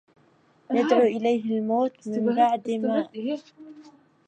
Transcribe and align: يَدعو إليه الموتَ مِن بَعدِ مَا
يَدعو 0.71 1.01
إليه 1.01 1.43
الموتَ 1.59 2.07
مِن 2.07 2.35
بَعدِ 2.35 2.69
مَا 2.71 3.09